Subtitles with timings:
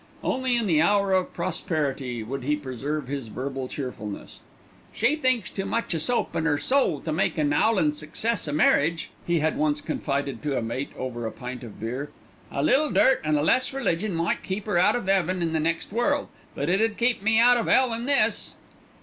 [0.23, 4.39] Only in the hour of prosperity would he preserve his verbal cheerfulness.
[4.91, 8.51] "She thinks too much o' soap an' 'er soul to make an 'owlin' success o'
[8.51, 12.09] marriage," he had once confided to a mate over a pint of beer.
[12.49, 15.91] "A little dirt an' less religion might keep 'er out of 'eaven in the next
[15.91, 18.55] world, but it 'ud keep me out of 'ell in this!"